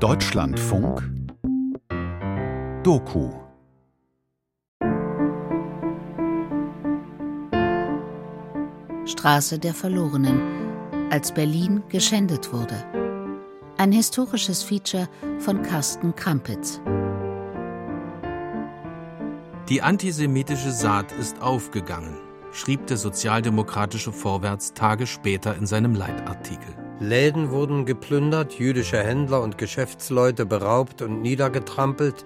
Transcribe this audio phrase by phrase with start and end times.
[0.00, 1.02] Deutschlandfunk
[2.82, 3.30] Doku
[9.06, 10.42] Straße der Verlorenen,
[11.10, 12.84] als Berlin geschändet wurde.
[13.78, 16.82] Ein historisches Feature von Carsten Krampitz.
[19.70, 22.18] Die antisemitische Saat ist aufgegangen,
[22.52, 26.85] schrieb der sozialdemokratische Vorwärts Tage später in seinem Leitartikel.
[26.98, 32.24] Läden wurden geplündert, jüdische Händler und Geschäftsleute beraubt und niedergetrampelt.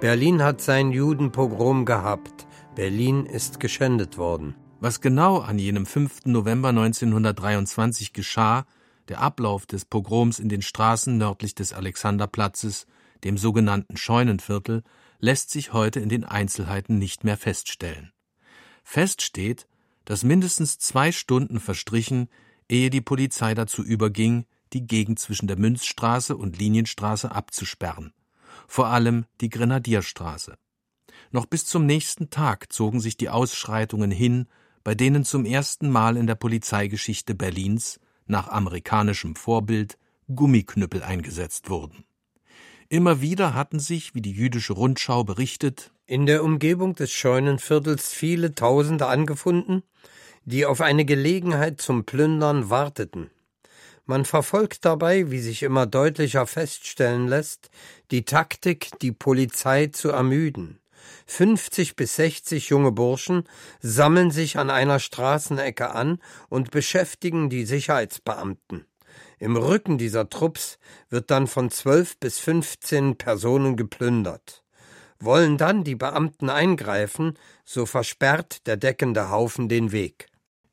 [0.00, 2.48] Berlin hat sein Judenpogrom gehabt.
[2.74, 4.56] Berlin ist geschändet worden.
[4.80, 6.26] Was genau an jenem 5.
[6.26, 8.66] November 1923 geschah,
[9.08, 12.86] der Ablauf des Pogroms in den Straßen nördlich des Alexanderplatzes,
[13.22, 14.82] dem sogenannten Scheunenviertel,
[15.20, 18.12] lässt sich heute in den Einzelheiten nicht mehr feststellen.
[18.82, 19.68] Fest steht,
[20.04, 22.28] dass mindestens zwei Stunden verstrichen,
[22.68, 28.12] ehe die Polizei dazu überging, die Gegend zwischen der Münzstraße und Linienstraße abzusperren,
[28.66, 30.56] vor allem die Grenadierstraße.
[31.30, 34.46] Noch bis zum nächsten Tag zogen sich die Ausschreitungen hin,
[34.84, 39.98] bei denen zum ersten Mal in der Polizeigeschichte Berlins nach amerikanischem Vorbild
[40.34, 42.04] Gummiknüppel eingesetzt wurden.
[42.90, 48.54] Immer wieder hatten sich, wie die jüdische Rundschau berichtet, in der Umgebung des Scheunenviertels viele
[48.54, 49.82] Tausende angefunden,
[50.48, 53.30] die auf eine Gelegenheit zum Plündern warteten.
[54.06, 57.68] Man verfolgt dabei, wie sich immer deutlicher feststellen lässt,
[58.10, 60.80] die Taktik, die Polizei zu ermüden.
[61.26, 63.44] 50 bis 60 junge Burschen
[63.80, 68.86] sammeln sich an einer Straßenecke an und beschäftigen die Sicherheitsbeamten.
[69.38, 70.78] Im Rücken dieser Trupps
[71.10, 74.64] wird dann von zwölf bis fünfzehn Personen geplündert.
[75.20, 80.28] Wollen dann die Beamten eingreifen, so versperrt der deckende Haufen den Weg.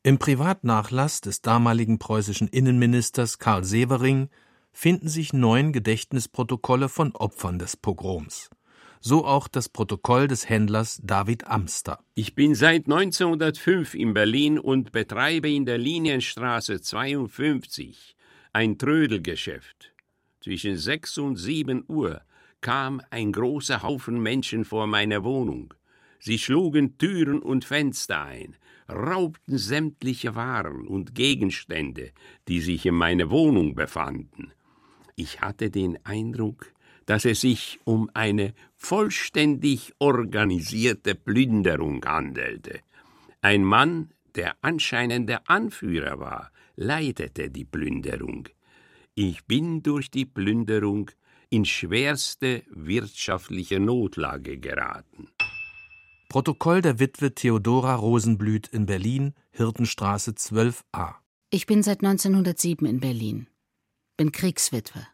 [0.06, 4.30] Im Privatnachlass des damaligen preußischen Innenministers Karl Severing
[4.72, 8.52] finden sich neun Gedächtnisprotokolle von Opfern des Pogroms.
[9.00, 12.04] So auch das Protokoll des Händlers David Amster.
[12.14, 18.16] Ich bin seit 1905 in Berlin und betreibe in der Linienstraße 52
[18.54, 19.92] ein Trödelgeschäft.
[20.40, 22.22] Zwischen sechs und sieben Uhr
[22.62, 25.74] kam ein großer Haufen Menschen vor meiner Wohnung.
[26.20, 28.56] Sie schlugen Türen und Fenster ein,
[28.88, 32.12] raubten sämtliche Waren und Gegenstände,
[32.48, 34.52] die sich in meiner Wohnung befanden.
[35.16, 36.74] Ich hatte den Eindruck,
[37.06, 42.80] dass es sich um eine vollständig organisierte Plünderung handelte.
[43.42, 48.50] Ein Mann, der anscheinend der Anführer war, leitete die Plünderung.
[49.14, 51.12] Ich bin durch die Plünderung
[51.50, 55.30] in schwerste wirtschaftliche Notlage geraten.
[56.36, 61.14] Protokoll der Witwe Theodora Rosenblüt in Berlin, Hirtenstraße 12a.
[61.50, 63.48] Ich bin seit 1907 in Berlin.
[64.18, 65.08] Bin Kriegswitwe.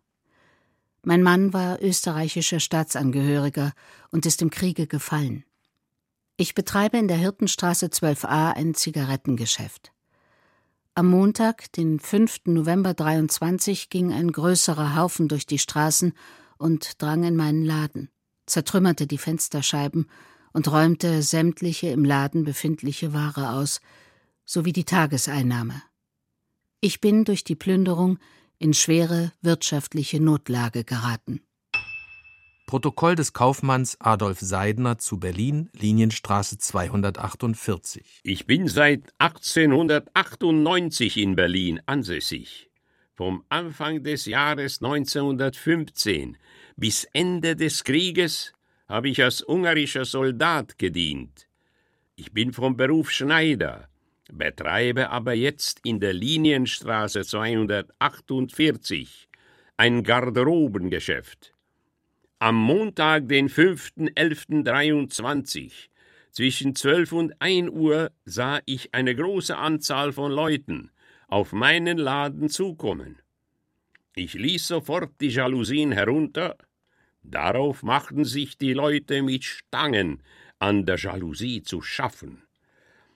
[1.03, 3.73] Mein Mann war österreichischer Staatsangehöriger
[4.09, 5.43] und ist im Kriege gefallen.
[6.37, 9.91] Ich betreibe in der Hirtenstraße 12a ein Zigarettengeschäft.
[10.95, 12.45] Am Montag, den 5.
[12.45, 16.13] November 23, ging ein größerer Haufen durch die Straßen
[16.57, 18.09] und drang in meinen Laden,
[18.47, 20.07] zertrümmerte die Fensterscheiben
[20.53, 23.81] und räumte sämtliche im Laden befindliche Ware aus,
[24.45, 25.81] sowie die Tageseinnahme.
[26.81, 28.19] Ich bin durch die Plünderung
[28.57, 31.41] in schwere wirtschaftliche Notlage geraten.
[32.71, 38.21] Protokoll des Kaufmanns Adolf Seidner zu Berlin, Linienstraße 248.
[38.23, 42.69] Ich bin seit 1898 in Berlin ansässig.
[43.13, 46.37] Vom Anfang des Jahres 1915
[46.77, 48.53] bis Ende des Krieges
[48.91, 51.47] habe ich als ungarischer Soldat gedient.
[52.17, 53.87] Ich bin vom Beruf Schneider,
[54.29, 59.29] betreibe aber jetzt in der Linienstraße 248
[59.77, 61.53] ein Garderobengeschäft.
[62.39, 65.71] Am Montag, den 5.11.23,
[66.31, 70.91] zwischen 12 und 1 Uhr, sah ich eine große Anzahl von Leuten
[71.27, 73.21] auf meinen Laden zukommen.
[74.15, 76.57] Ich ließ sofort die Jalousien herunter,
[77.23, 80.21] darauf machten sich die Leute mit Stangen
[80.59, 82.43] an der Jalousie zu schaffen.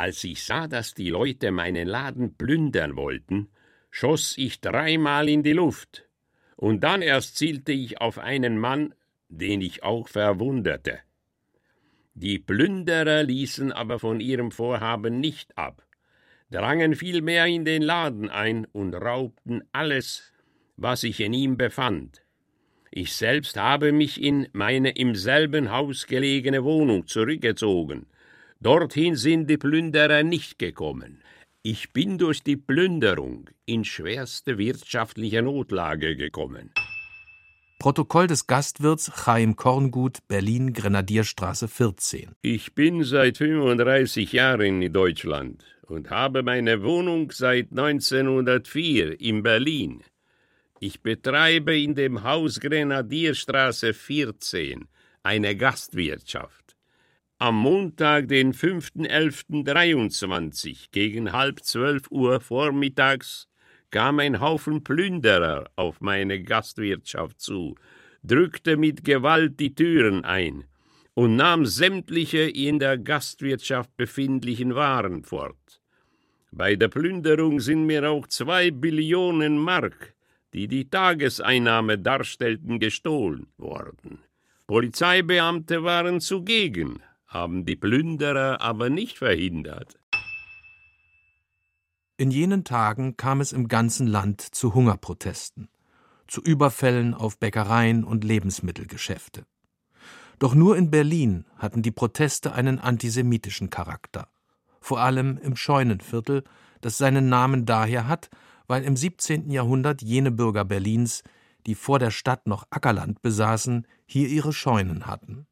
[0.02, 3.50] Als ich sah, dass die Leute meinen Laden plündern wollten,
[3.88, 6.08] schoss ich dreimal in die Luft,
[6.56, 8.96] und dann erst zielte ich auf einen Mann,
[9.28, 10.98] den ich auch verwunderte.
[12.14, 15.86] Die Plünderer ließen aber von ihrem Vorhaben nicht ab,
[16.50, 20.32] drangen vielmehr in den Laden ein und raubten alles,
[20.76, 22.24] was sich in ihm befand.
[22.90, 28.06] Ich selbst habe mich in meine im selben Haus gelegene Wohnung zurückgezogen.
[28.62, 31.20] Dorthin sind die Plünderer nicht gekommen.
[31.64, 36.70] Ich bin durch die Plünderung in schwerste wirtschaftliche Notlage gekommen.
[37.80, 42.36] Protokoll des Gastwirts Chaim Korngut, Berlin, Grenadierstraße 14.
[42.40, 50.04] Ich bin seit 35 Jahren in Deutschland und habe meine Wohnung seit 1904 in Berlin.
[50.78, 54.86] Ich betreibe in dem Haus Grenadierstraße 14
[55.24, 56.61] eine Gastwirtschaft.
[57.42, 63.48] Am Montag, den 5.11.23 gegen halb zwölf Uhr vormittags
[63.90, 67.74] kam ein Haufen Plünderer auf meine Gastwirtschaft zu,
[68.22, 70.62] drückte mit Gewalt die Türen ein
[71.14, 75.82] und nahm sämtliche in der Gastwirtschaft befindlichen Waren fort.
[76.52, 80.14] Bei der Plünderung sind mir auch zwei Billionen Mark,
[80.54, 84.20] die die Tageseinnahme darstellten, gestohlen worden.
[84.68, 89.98] Polizeibeamte waren zugegen, haben die Plünderer aber nicht verhindert.
[92.18, 95.68] In jenen Tagen kam es im ganzen Land zu Hungerprotesten,
[96.28, 99.46] zu Überfällen auf Bäckereien und Lebensmittelgeschäfte.
[100.38, 104.28] Doch nur in Berlin hatten die Proteste einen antisemitischen Charakter,
[104.80, 106.44] vor allem im Scheunenviertel,
[106.80, 108.28] das seinen Namen daher hat,
[108.66, 109.50] weil im 17.
[109.50, 111.22] Jahrhundert jene Bürger Berlins,
[111.66, 115.46] die vor der Stadt noch Ackerland besaßen, hier ihre Scheunen hatten.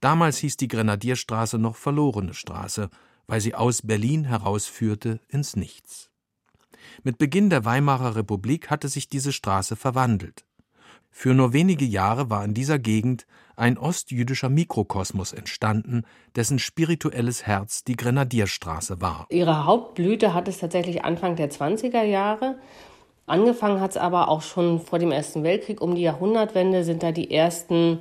[0.00, 2.90] Damals hieß die Grenadierstraße noch verlorene Straße,
[3.26, 6.10] weil sie aus Berlin herausführte ins Nichts.
[7.02, 10.44] Mit Beginn der Weimarer Republik hatte sich diese Straße verwandelt.
[11.10, 13.26] Für nur wenige Jahre war in dieser Gegend
[13.56, 16.02] ein ostjüdischer Mikrokosmos entstanden,
[16.34, 19.26] dessen spirituelles Herz die Grenadierstraße war.
[19.30, 22.58] Ihre Hauptblüte hat es tatsächlich Anfang der 20er Jahre.
[23.26, 25.80] Angefangen hat es aber auch schon vor dem Ersten Weltkrieg.
[25.80, 28.00] Um die Jahrhundertwende sind da die ersten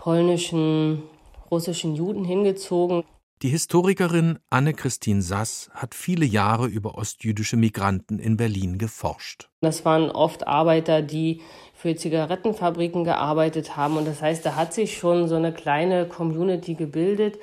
[0.00, 1.02] polnischen,
[1.50, 3.04] russischen Juden hingezogen.
[3.42, 9.50] Die Historikerin Anne-Christine Sass hat viele Jahre über ostjüdische Migranten in Berlin geforscht.
[9.60, 11.42] Das waren oft Arbeiter, die
[11.74, 13.98] für Zigarettenfabriken gearbeitet haben.
[13.98, 17.38] Und das heißt, da hat sich schon so eine kleine Community gebildet.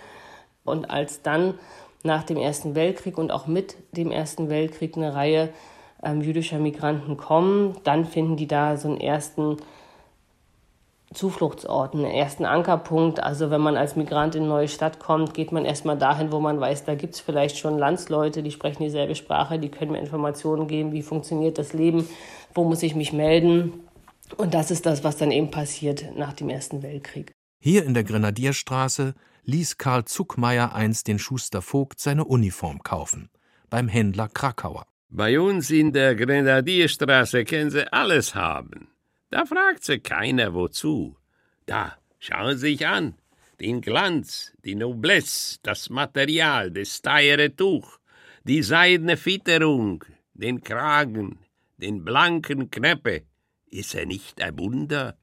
[0.63, 1.59] Und als dann
[2.01, 5.53] nach dem Ersten Weltkrieg und auch mit dem Ersten Weltkrieg eine Reihe
[6.01, 9.57] ähm, jüdischer Migranten kommen, dann finden die da so einen ersten
[11.13, 13.21] Zufluchtsort, einen ersten Ankerpunkt.
[13.21, 16.39] Also wenn man als Migrant in eine neue Stadt kommt, geht man erstmal dahin, wo
[16.39, 19.99] man weiß, da gibt es vielleicht schon Landsleute, die sprechen dieselbe Sprache, die können mir
[19.99, 22.07] Informationen geben, wie funktioniert das Leben,
[22.53, 23.73] wo muss ich mich melden.
[24.35, 27.31] Und das ist das, was dann eben passiert nach dem Ersten Weltkrieg.
[27.59, 33.29] Hier in der Grenadierstraße ließ Karl Zuckmeier einst den Schuster Vogt seine Uniform kaufen,
[33.69, 34.85] beim Händler Krakauer.
[35.09, 38.89] Bei uns in der Grenadierstraße können Sie alles haben.
[39.29, 41.17] Da fragt sie keiner wozu.
[41.65, 43.15] Da, schauen Sie sich an.
[43.59, 47.99] Den Glanz, die Noblesse, das Material, das teure Tuch,
[48.43, 51.39] die seidene Fitterung, den Kragen,
[51.77, 53.23] den blanken Knöpfe.
[53.65, 55.17] Ist er nicht ein Wunder?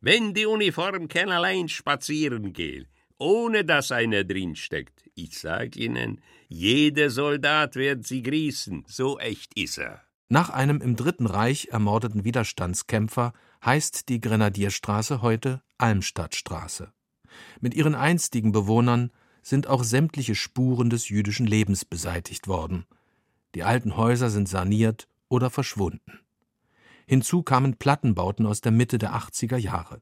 [0.00, 2.86] Wenn die Uniform kann allein spazieren gehen,
[3.18, 9.78] ohne dass einer drinsteckt, ich sag Ihnen, jeder Soldat wird sie grießen, so echt ist
[9.78, 10.02] er.
[10.28, 13.32] Nach einem im Dritten Reich ermordeten Widerstandskämpfer
[13.64, 16.92] heißt die Grenadierstraße heute Almstadtstraße.
[17.60, 19.10] Mit ihren einstigen Bewohnern
[19.42, 22.86] sind auch sämtliche Spuren des jüdischen Lebens beseitigt worden.
[23.54, 26.20] Die alten Häuser sind saniert oder verschwunden.
[27.06, 30.00] Hinzu kamen Plattenbauten aus der Mitte der 80er Jahre.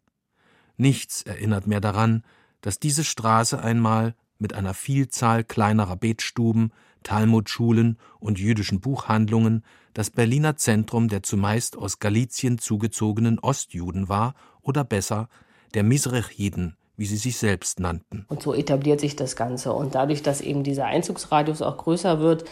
[0.77, 2.25] Nichts erinnert mehr daran,
[2.61, 10.57] dass diese Straße einmal mit einer Vielzahl kleinerer Betstuben, Talmudschulen und jüdischen Buchhandlungen das Berliner
[10.57, 15.29] Zentrum der zumeist aus Galizien zugezogenen Ostjuden war oder besser
[15.75, 18.25] der Misrechiden, wie sie sich selbst nannten.
[18.29, 19.73] Und so etabliert sich das Ganze.
[19.73, 22.45] Und dadurch, dass eben dieser Einzugsradius auch größer wird,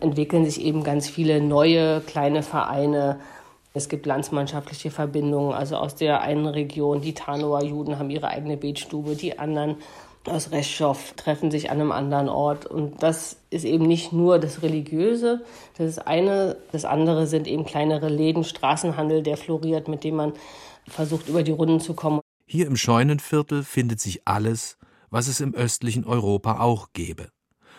[0.00, 3.20] entwickeln sich eben ganz viele neue kleine Vereine.
[3.72, 8.56] Es gibt landsmannschaftliche Verbindungen, also aus der einen Region, die Tanoer Juden haben ihre eigene
[8.56, 9.76] Betstube, die anderen
[10.28, 12.66] aus Reschow treffen sich an einem anderen Ort.
[12.66, 15.44] Und das ist eben nicht nur das Religiöse,
[15.76, 16.56] das ist eine.
[16.72, 20.32] Das andere sind eben kleinere Läden, Straßenhandel, der floriert, mit dem man
[20.88, 22.20] versucht, über die Runden zu kommen.
[22.46, 24.78] Hier im Scheunenviertel findet sich alles,
[25.10, 27.30] was es im östlichen Europa auch gäbe.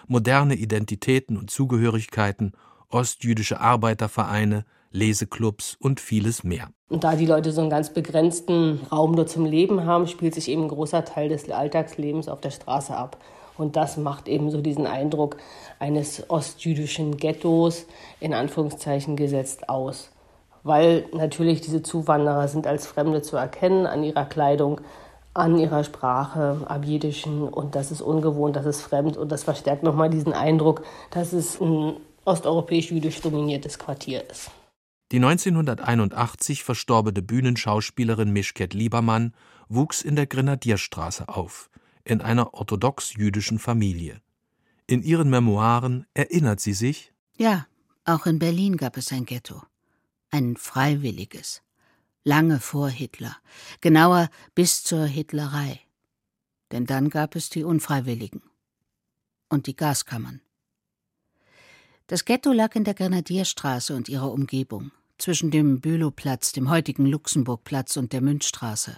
[0.07, 2.53] Moderne Identitäten und Zugehörigkeiten,
[2.89, 6.69] ostjüdische Arbeitervereine, Leseclubs und vieles mehr.
[6.89, 10.49] Und da die Leute so einen ganz begrenzten Raum nur zum Leben haben, spielt sich
[10.49, 13.17] eben ein großer Teil des Alltagslebens auf der Straße ab.
[13.57, 15.37] Und das macht eben so diesen Eindruck
[15.79, 17.85] eines ostjüdischen Ghettos
[18.19, 20.11] in Anführungszeichen gesetzt aus.
[20.63, 24.81] Weil natürlich diese Zuwanderer sind als Fremde zu erkennen an ihrer Kleidung,
[25.33, 27.47] an ihrer Sprache, am Jiddischen.
[27.47, 29.17] Und das ist ungewohnt, das ist fremd.
[29.17, 34.51] Und das verstärkt nochmal diesen Eindruck, dass es ein osteuropäisch-jüdisch dominiertes Quartier ist.
[35.11, 39.33] Die 1981 verstorbene Bühnenschauspielerin Mischket Liebermann
[39.69, 41.69] wuchs in der Grenadierstraße auf,
[42.03, 44.21] in einer orthodox-jüdischen Familie.
[44.85, 47.67] In ihren Memoiren erinnert sie sich: Ja,
[48.03, 49.61] auch in Berlin gab es ein Ghetto.
[50.29, 51.61] Ein freiwilliges.
[52.25, 53.37] Lange vor Hitler.
[53.79, 55.79] Genauer bis zur Hitlerei.
[56.71, 58.41] Denn dann gab es die Unfreiwilligen.
[59.47, 60.41] Und die Gaskammern.
[62.07, 67.97] Das Ghetto lag in der Grenadierstraße und ihrer Umgebung, zwischen dem Bülowplatz, dem heutigen Luxemburgplatz
[67.97, 68.97] und der Münchstraße.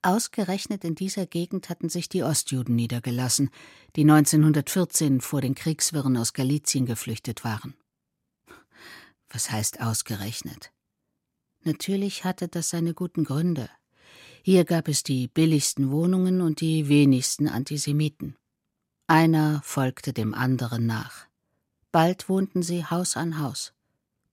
[0.00, 3.50] Ausgerechnet in dieser Gegend hatten sich die Ostjuden niedergelassen,
[3.96, 7.74] die 1914 vor den Kriegswirren aus Galizien geflüchtet waren.
[9.28, 10.72] Was heißt ausgerechnet?
[11.64, 13.68] Natürlich hatte das seine guten Gründe.
[14.42, 18.36] Hier gab es die billigsten Wohnungen und die wenigsten Antisemiten.
[19.06, 21.26] Einer folgte dem anderen nach.
[21.94, 23.72] Bald wohnten sie Haus an Haus,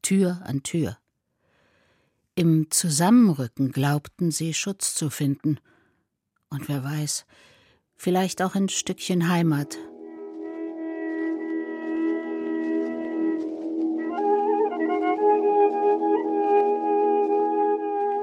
[0.02, 0.98] Tür an Tür.
[2.34, 5.60] Im Zusammenrücken glaubten sie Schutz zu finden.
[6.50, 7.28] Und wer weiß,
[7.96, 9.78] vielleicht auch ein Stückchen Heimat.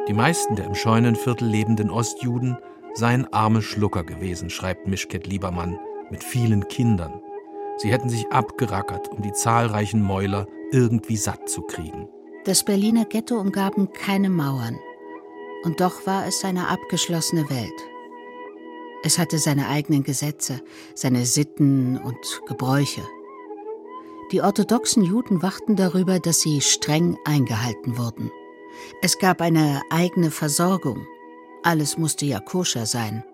[0.09, 2.59] Die meisten der im Scheunenviertel lebenden Ostjuden
[2.95, 5.79] seien arme Schlucker gewesen, schreibt Mischket Liebermann,
[6.11, 7.23] mit vielen Kindern.
[7.79, 12.09] Sie hätten sich abgerackert, um die zahlreichen Mäuler irgendwie satt zu kriegen.
[12.45, 14.79] Das Berliner Ghetto umgaben keine Mauern.
[15.65, 17.89] Und doch war es eine abgeschlossene Welt.
[19.05, 20.61] Es hatte seine eigenen Gesetze,
[20.95, 23.03] seine Sitten und Gebräuche.
[24.33, 28.31] Die orthodoxen Juden wachten darüber, dass sie streng eingehalten wurden.
[29.03, 31.07] Es gab eine eigene Versorgung.
[31.63, 33.25] Alles musste ja koscher sein.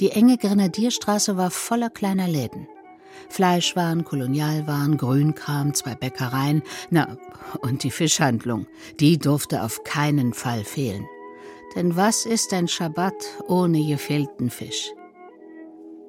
[0.00, 2.66] Die enge Grenadierstraße war voller kleiner Läden.
[3.28, 7.16] Fleischwaren, Kolonialwaren, Grünkram, zwei Bäckereien, na,
[7.60, 8.66] und die Fischhandlung,
[8.98, 11.06] die durfte auf keinen Fall fehlen.
[11.74, 13.14] Denn was ist ein Schabbat
[13.46, 14.90] ohne gefehlten Fisch?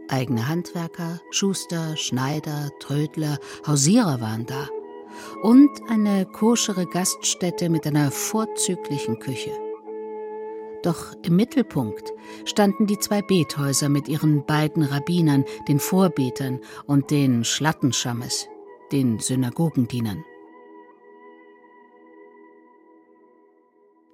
[0.09, 4.67] Eigene Handwerker, Schuster, Schneider, Trödler, Hausierer waren da.
[5.41, 9.51] Und eine koschere Gaststätte mit einer vorzüglichen Küche.
[10.83, 12.11] Doch im Mittelpunkt
[12.45, 18.47] standen die zwei Bethäuser mit ihren beiden Rabbinern, den Vorbetern und den Schlattenschammes,
[18.91, 20.23] den Synagogendienern.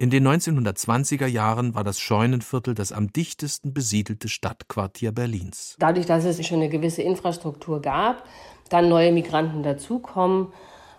[0.00, 5.74] In den 1920er Jahren war das Scheunenviertel das am dichtesten besiedelte Stadtquartier Berlins.
[5.80, 8.22] Dadurch, dass es schon eine gewisse Infrastruktur gab,
[8.68, 10.52] dann neue Migranten dazukommen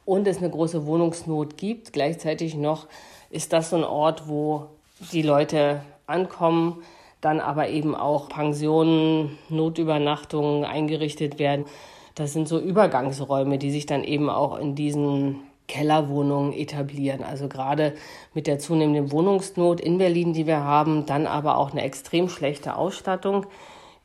[0.03, 2.87] und es eine große Wohnungsnot gibt, gleichzeitig noch
[3.29, 4.78] ist das so ein Ort, wo
[5.11, 6.83] die Leute ankommen,
[7.21, 11.65] dann aber eben auch Pensionen, Notübernachtungen eingerichtet werden.
[12.15, 17.23] Das sind so Übergangsräume, die sich dann eben auch in diesen Kellerwohnungen etablieren.
[17.23, 17.93] Also gerade
[18.33, 22.75] mit der zunehmenden Wohnungsnot in Berlin, die wir haben, dann aber auch eine extrem schlechte
[22.75, 23.45] Ausstattung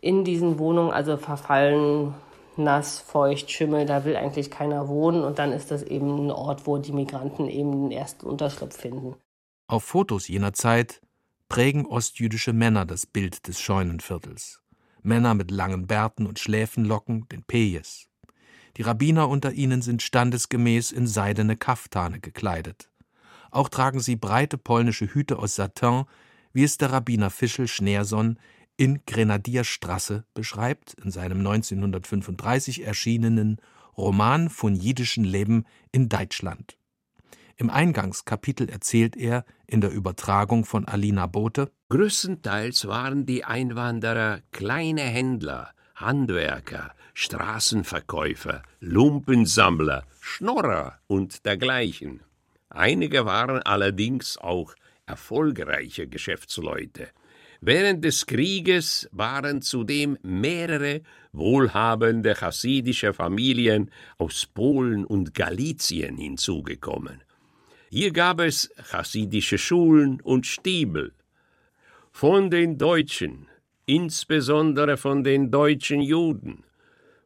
[0.00, 2.14] in diesen Wohnungen, also verfallen,
[2.56, 6.66] nass, feucht, Schimmel, da will eigentlich keiner wohnen und dann ist das eben ein Ort,
[6.66, 9.16] wo die Migranten eben den ersten Unterschlupf finden.
[9.66, 11.00] Auf Fotos jener Zeit
[11.48, 14.60] prägen ostjüdische Männer das Bild des Scheunenviertels.
[15.02, 18.08] Männer mit langen Bärten und Schläfenlocken, den Pejes.
[18.76, 22.90] Die Rabbiner unter ihnen sind standesgemäß in seidene Kaftane gekleidet.
[23.50, 26.04] Auch tragen sie breite polnische Hüte aus Satin,
[26.52, 28.38] wie es der Rabbiner Fischel Schneerson
[28.76, 33.58] in Grenadierstrasse beschreibt, in seinem 1935 erschienenen
[33.96, 36.76] Roman von jüdischem Leben in Deutschland.
[37.56, 45.02] Im Eingangskapitel erzählt er in der Übertragung von Alina Bote Größtenteils waren die Einwanderer kleine
[45.02, 52.20] Händler, Handwerker, Straßenverkäufer, Lumpensammler, Schnorrer und dergleichen.
[52.70, 54.74] Einige waren allerdings auch
[55.06, 57.08] erfolgreiche Geschäftsleute.
[57.60, 67.22] Während des Krieges waren zudem mehrere wohlhabende chassidische Familien aus Polen und Galizien hinzugekommen.
[67.96, 71.12] Hier gab es chassidische Schulen und Stiebel.
[72.10, 73.46] Von den Deutschen,
[73.86, 76.64] insbesondere von den deutschen Juden,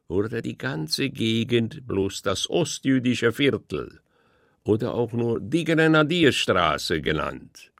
[0.07, 3.99] wurde die ganze Gegend bloß das ostjüdische Viertel
[4.63, 7.71] oder auch nur die Grenadierstraße genannt.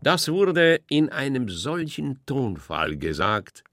[0.00, 3.64] Das wurde in einem solchen Tonfall gesagt,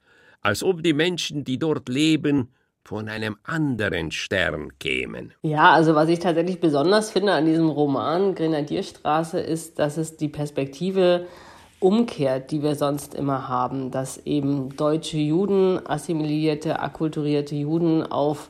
[0.41, 2.47] als ob die Menschen, die dort leben,
[2.85, 5.33] von einem anderen Stern kämen.
[5.41, 10.27] Ja, also was ich tatsächlich besonders finde an diesem Roman Grenadierstraße ist, dass es die
[10.27, 11.27] Perspektive
[11.79, 18.49] umkehrt, die wir sonst immer haben, dass eben deutsche Juden, assimilierte, akkulturierte Juden auf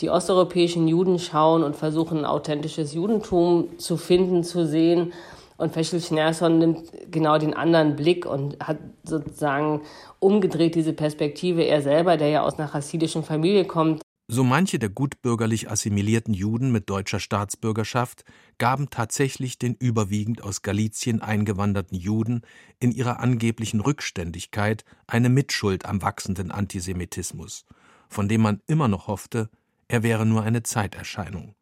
[0.00, 5.12] die osteuropäischen Juden schauen und versuchen, authentisches Judentum zu finden, zu sehen.
[5.56, 9.82] Und Fechel Schneerson nimmt genau den anderen Blick und hat sozusagen
[10.18, 11.62] umgedreht diese Perspektive.
[11.62, 14.02] Er selber, der ja aus einer chassidischen Familie kommt.
[14.28, 18.24] So manche der gutbürgerlich assimilierten Juden mit deutscher Staatsbürgerschaft
[18.56, 22.42] gaben tatsächlich den überwiegend aus Galizien eingewanderten Juden
[22.80, 27.66] in ihrer angeblichen Rückständigkeit eine Mitschuld am wachsenden Antisemitismus,
[28.08, 29.50] von dem man immer noch hoffte,
[29.88, 31.54] er wäre nur eine Zeiterscheinung.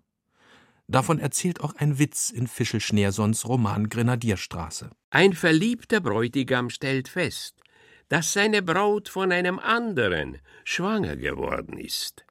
[0.91, 4.91] Davon erzählt auch ein Witz in Fischel Schneersons Roman Grenadierstraße.
[5.11, 7.55] Ein verliebter Bräutigam stellt fest,
[8.09, 12.27] dass seine Braut von einem anderen schwanger geworden ist.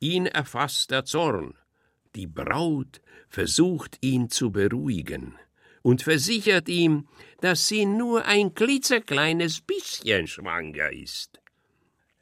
[0.00, 1.54] Ihn erfasst der Zorn.
[2.16, 5.36] Die Braut versucht ihn zu beruhigen
[5.82, 7.06] und versichert ihm,
[7.42, 11.40] dass sie nur ein klitzekleines bisschen schwanger ist.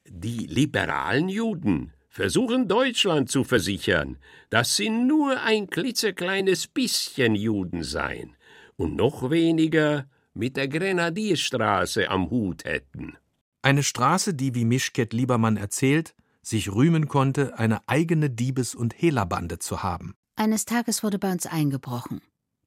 [0.07, 4.19] Die liberalen Juden versuchen Deutschland zu versichern,
[4.51, 8.37] dass sie nur ein klitzekleines bisschen Juden seien
[8.77, 13.17] und noch weniger mit der Grenadierstraße am Hut hätten.
[13.63, 19.59] Eine Straße, die, wie Mischket Liebermann erzählt, sich rühmen konnte, eine eigene Diebes- und Hehlerbande
[19.59, 20.15] zu haben.
[20.37, 22.21] Eines Tages wurde bei uns eingebrochen.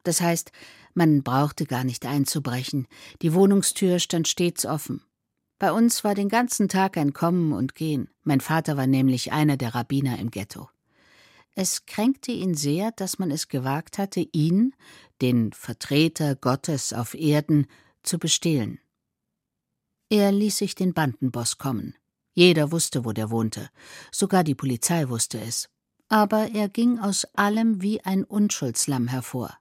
[0.04, 0.52] Das heißt,
[0.96, 2.88] man brauchte gar nicht einzubrechen.
[3.22, 5.04] Die Wohnungstür stand stets offen.
[5.58, 8.10] Bei uns war den ganzen Tag ein Kommen und Gehen.
[8.24, 10.70] Mein Vater war nämlich einer der Rabbiner im Ghetto.
[11.54, 14.76] Es kränkte ihn sehr, dass man es gewagt hatte, ihn,
[15.22, 17.68] den Vertreter Gottes auf Erden,
[18.04, 18.80] zu bestehlen.
[20.10, 21.96] Er ließ sich den Bandenboss kommen.
[22.34, 23.70] Jeder wusste, wo der wohnte,
[24.12, 25.70] sogar die Polizei wusste es.
[26.10, 29.58] Aber er ging aus allem wie ein Unschuldslamm hervor.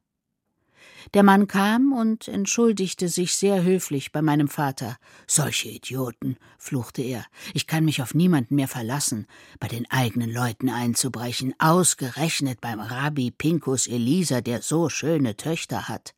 [1.13, 4.97] Der Mann kam und entschuldigte sich sehr höflich bei meinem Vater.
[5.27, 7.25] Solche Idioten, fluchte er.
[7.53, 9.27] Ich kann mich auf niemanden mehr verlassen,
[9.61, 16.15] bei den eigenen Leuten einzubrechen, ausgerechnet beim Rabbi Pinkus Elisa, der so schöne Töchter hat.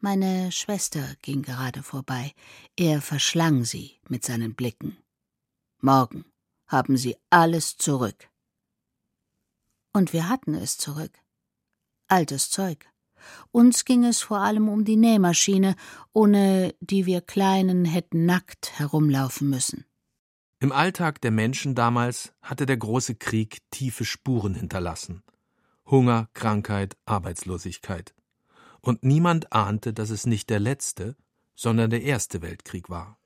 [0.00, 2.32] Meine Schwester ging gerade vorbei.
[2.76, 4.96] Er verschlang sie mit seinen Blicken.
[5.80, 6.24] Morgen
[6.66, 8.28] haben sie alles zurück.
[9.92, 11.12] Und wir hatten es zurück.
[12.08, 12.91] Altes Zeug.
[13.50, 15.76] Uns ging es vor allem um die Nähmaschine,
[16.12, 19.84] ohne die wir Kleinen hätten nackt herumlaufen müssen.
[20.60, 25.22] Im Alltag der Menschen damals hatte der große Krieg tiefe Spuren hinterlassen.
[25.86, 28.14] Hunger, Krankheit, Arbeitslosigkeit.
[28.80, 31.16] Und niemand ahnte, dass es nicht der letzte,
[31.54, 33.18] sondern der erste Weltkrieg war.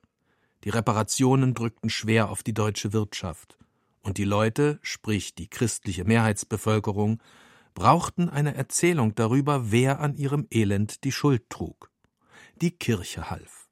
[0.64, 3.56] Die Reparationen drückten schwer auf die deutsche Wirtschaft,
[4.06, 7.20] und die Leute, sprich die christliche Mehrheitsbevölkerung,
[7.76, 11.92] brauchten eine Erzählung darüber, wer an ihrem Elend die Schuld trug.
[12.60, 13.68] Die Kirche half.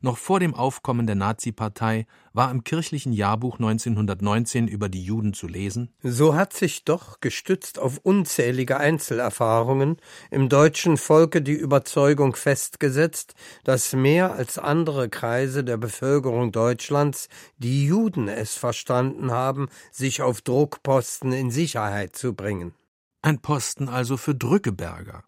[0.00, 5.46] Noch vor dem Aufkommen der Nazi-Partei war im kirchlichen Jahrbuch 1919 über die Juden zu
[5.46, 9.98] lesen: So hat sich doch, gestützt auf unzählige Einzelerfahrungen,
[10.30, 17.86] im deutschen Volke die Überzeugung festgesetzt, dass mehr als andere Kreise der Bevölkerung Deutschlands die
[17.86, 22.72] Juden es verstanden haben, sich auf Druckposten in Sicherheit zu bringen.
[23.20, 25.24] Ein Posten also für Drückeberger.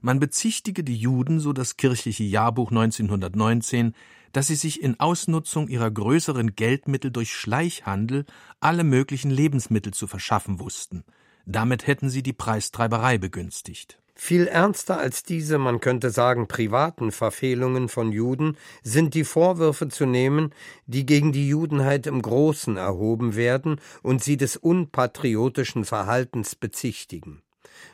[0.00, 3.94] Man bezichtige die Juden, so das kirchliche Jahrbuch 1919,
[4.32, 8.26] dass sie sich in Ausnutzung ihrer größeren Geldmittel durch Schleichhandel
[8.58, 11.04] alle möglichen Lebensmittel zu verschaffen wussten.
[11.46, 13.98] Damit hätten sie die Preistreiberei begünstigt.
[14.16, 20.06] Viel ernster als diese, man könnte sagen, privaten Verfehlungen von Juden sind die Vorwürfe zu
[20.06, 20.54] nehmen,
[20.86, 27.42] die gegen die Judenheit im Großen erhoben werden und sie des unpatriotischen Verhaltens bezichtigen.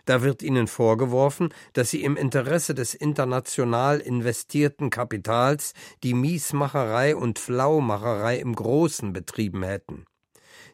[0.05, 7.39] Da wird ihnen vorgeworfen, dass sie im Interesse des international investierten Kapitals die Miesmacherei und
[7.39, 10.05] Flaumacherei im Großen betrieben hätten.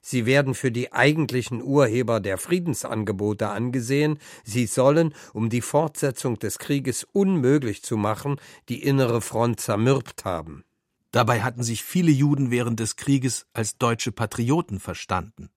[0.01, 6.59] Sie werden für die eigentlichen Urheber der Friedensangebote angesehen, sie sollen, um die Fortsetzung des
[6.59, 8.37] Krieges unmöglich zu machen,
[8.69, 10.65] die innere Front zermürbt haben.
[11.11, 15.51] Dabei hatten sich viele Juden während des Krieges als deutsche Patrioten verstanden.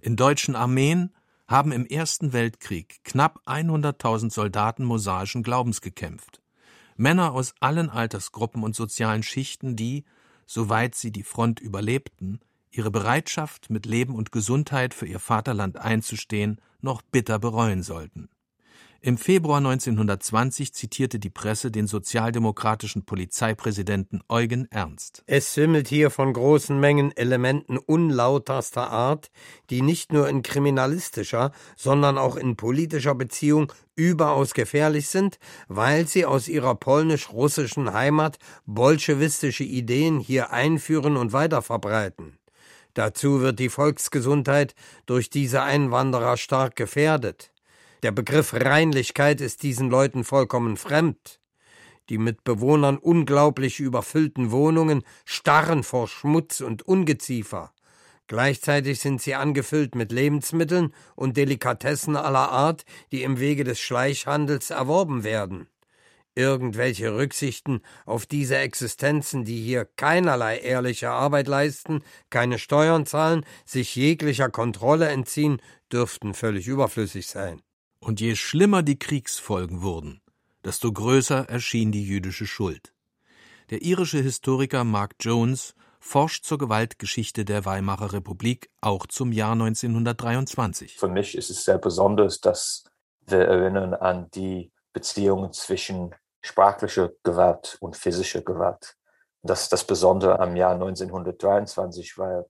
[0.00, 1.14] In deutschen Armeen
[1.46, 6.42] haben im Ersten Weltkrieg knapp 100.000 Soldaten mosaischen Glaubens gekämpft.
[6.96, 10.04] Männer aus allen Altersgruppen und sozialen Schichten, die,
[10.46, 16.60] soweit sie die Front überlebten, ihre Bereitschaft, mit Leben und Gesundheit für ihr Vaterland einzustehen,
[16.80, 18.28] noch bitter bereuen sollten.
[19.00, 25.22] Im Februar 1920 zitierte die Presse den sozialdemokratischen Polizeipräsidenten Eugen Ernst.
[25.26, 29.30] Es wimmelt hier von großen Mengen Elementen unlauterster Art,
[29.70, 36.26] die nicht nur in kriminalistischer, sondern auch in politischer Beziehung überaus gefährlich sind, weil sie
[36.26, 42.36] aus ihrer polnisch-russischen Heimat bolschewistische Ideen hier einführen und weiterverbreiten.
[42.98, 44.74] Dazu wird die Volksgesundheit
[45.06, 47.52] durch diese Einwanderer stark gefährdet.
[48.02, 51.38] Der Begriff Reinlichkeit ist diesen Leuten vollkommen fremd.
[52.08, 57.72] Die mit Bewohnern unglaublich überfüllten Wohnungen starren vor Schmutz und Ungeziefer.
[58.26, 64.70] Gleichzeitig sind sie angefüllt mit Lebensmitteln und Delikatessen aller Art, die im Wege des Schleichhandels
[64.70, 65.68] erworben werden.
[66.38, 73.96] Irgendwelche Rücksichten auf diese Existenzen, die hier keinerlei ehrliche Arbeit leisten, keine Steuern zahlen, sich
[73.96, 75.60] jeglicher Kontrolle entziehen,
[75.92, 77.60] dürften völlig überflüssig sein.
[77.98, 80.20] Und je schlimmer die Kriegsfolgen wurden,
[80.64, 82.94] desto größer erschien die jüdische Schuld.
[83.70, 90.98] Der irische Historiker Mark Jones forscht zur Gewaltgeschichte der Weimarer Republik auch zum Jahr 1923.
[90.98, 92.84] Für mich ist es sehr besonders, dass
[93.26, 98.96] wir erinnern an die Beziehungen zwischen sprachlicher Gewalt und physischer Gewalt.
[99.42, 102.46] Das das Besondere am Jahr 1923, weil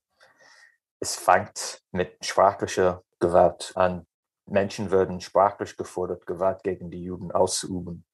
[1.00, 4.06] es fängt mit sprachlicher Gewalt an.
[4.46, 8.06] Menschen würden sprachlich gefordert, Gewalt gegen die Juden auszuüben,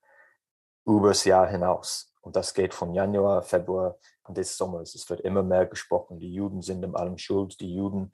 [0.85, 2.13] übers Jahr hinaus.
[2.21, 3.97] Und das geht von Januar, Februar
[4.29, 4.95] des Sommers.
[4.95, 6.19] Es wird immer mehr gesprochen.
[6.19, 7.61] Die Juden sind in allem schuld.
[7.61, 8.13] Die Juden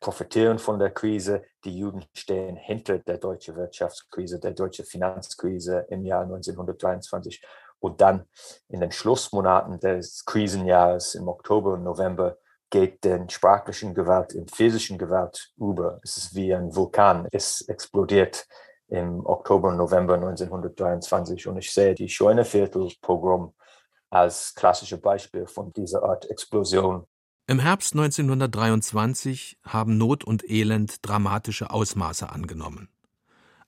[0.00, 1.44] profitieren von der Krise.
[1.64, 7.42] Die Juden stehen hinter der deutschen Wirtschaftskrise, der deutschen Finanzkrise im Jahr 1923.
[7.78, 8.26] Und dann
[8.68, 12.38] in den Schlussmonaten des Krisenjahres im Oktober und November
[12.70, 16.00] geht den sprachlichen Gewalt in physischen Gewalt über.
[16.02, 17.28] Es ist wie ein Vulkan.
[17.30, 18.46] Es explodiert
[18.88, 23.54] im Oktober und November 1923 und ich sehe die Scheuneviertel-Pogrom
[24.12, 27.04] als klassisches Beispiel von dieser Art Explosion.
[27.46, 32.88] Im Herbst 1923 haben Not und Elend dramatische Ausmaße angenommen.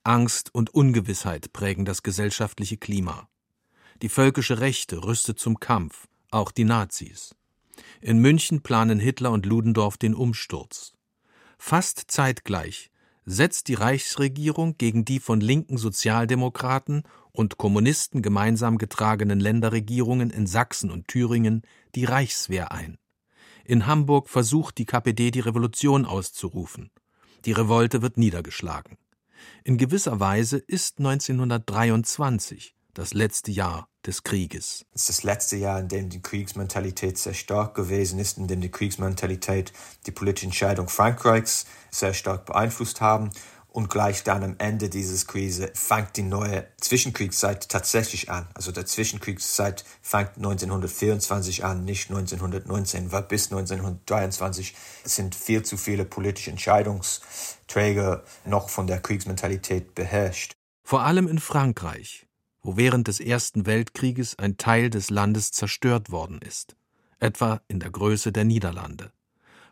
[0.04, 3.28] Angst und Ungewissheit prägen das gesellschaftliche Klima.
[4.02, 7.34] Die völkische Rechte rüstet zum Kampf, auch die Nazis.
[8.00, 10.92] In München planen Hitler und Ludendorff den Umsturz.
[11.58, 12.90] Fast zeitgleich
[13.24, 20.90] setzt die Reichsregierung gegen die von linken Sozialdemokraten und Kommunisten gemeinsam getragenen Länderregierungen in Sachsen
[20.90, 21.62] und Thüringen
[21.94, 22.96] die Reichswehr ein.
[23.64, 26.90] In Hamburg versucht die KPD die Revolution auszurufen.
[27.44, 28.96] Die Revolte wird niedergeschlagen.
[29.64, 34.84] In gewisser Weise ist 1923 das letzte Jahr des Krieges.
[34.92, 38.60] Es ist das letzte Jahr, in dem die Kriegsmentalität sehr stark gewesen ist, in dem
[38.60, 39.72] die Kriegsmentalität
[40.06, 43.30] die politische Entscheidung Frankreichs sehr stark beeinflusst haben.
[43.74, 48.46] Und gleich dann am Ende dieses Krise fängt die neue Zwischenkriegszeit tatsächlich an.
[48.54, 56.04] Also der Zwischenkriegszeit fängt 1924 an, nicht 1919, weil bis 1923 sind viel zu viele
[56.04, 60.52] politische Entscheidungsträger noch von der Kriegsmentalität beherrscht.
[60.84, 62.24] Vor allem in Frankreich
[62.64, 66.74] wo während des Ersten Weltkrieges ein Teil des Landes zerstört worden ist,
[67.20, 69.12] etwa in der Größe der Niederlande.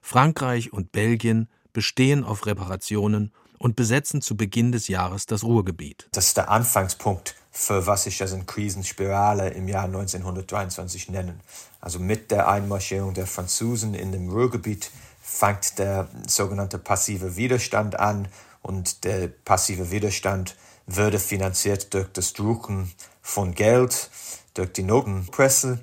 [0.03, 6.09] Frankreich und Belgien bestehen auf Reparationen und besetzen zu Beginn des Jahres das Ruhrgebiet.
[6.13, 11.39] Das ist der Anfangspunkt für was ich als eine Krisenspirale im Jahr 1923 nennen.
[11.83, 18.27] Also mit der Einmarschierung der Franzosen in dem Ruhrgebiet fängt der sogenannte passive Widerstand an
[18.63, 24.11] und der passive Widerstand würde finanziert durch das Drucken von Geld,
[24.55, 25.79] durch die Notenpresse.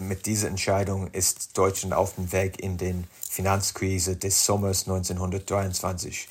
[0.00, 6.28] Mit dieser Entscheidung ist Deutschland auf dem Weg in den Finanzkrise des Sommers 1923.